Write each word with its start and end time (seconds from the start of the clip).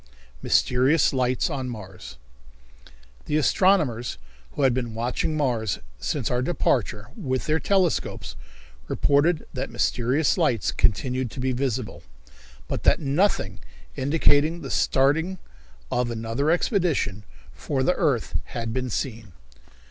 Mysterious 0.41 1.13
Lights 1.13 1.47
on 1.47 1.69
Mars. 1.69 2.17
The 3.25 3.37
astronomers, 3.37 4.17
who 4.53 4.63
had 4.63 4.73
been 4.73 4.95
watching 4.95 5.37
Mars, 5.37 5.77
since 5.99 6.31
our 6.31 6.41
departure, 6.41 7.09
with 7.15 7.45
their 7.45 7.59
telescopes, 7.59 8.35
reported 8.87 9.45
that 9.53 9.69
mysterious 9.69 10.39
lights 10.39 10.71
continued 10.71 11.29
to 11.29 11.39
be 11.39 11.51
visible, 11.51 12.01
but 12.67 12.81
that 12.81 12.99
nothing 12.99 13.59
indicating 13.95 14.61
the 14.61 14.71
starting 14.71 15.37
of 15.91 16.09
another 16.09 16.49
expedition 16.49 17.23
for 17.53 17.83
the 17.83 17.93
earth 17.93 18.33
had 18.45 18.73
been 18.73 18.89
seen. 18.89 19.33